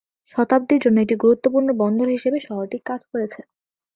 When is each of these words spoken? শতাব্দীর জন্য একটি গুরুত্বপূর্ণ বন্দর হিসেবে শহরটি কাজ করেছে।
শতাব্দীর 0.35 0.79
জন্য 0.83 0.97
একটি 1.01 1.15
গুরুত্বপূর্ণ 1.23 1.69
বন্দর 1.81 2.07
হিসেবে 2.09 2.37
শহরটি 2.39 2.77
কাজ 2.89 3.01
করেছে। 3.11 3.39